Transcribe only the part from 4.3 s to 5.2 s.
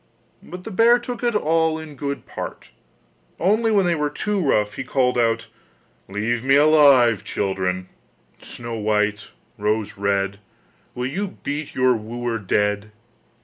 rough he called